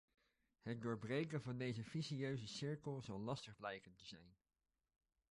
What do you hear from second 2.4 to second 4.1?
cirkel zal lastig blijken te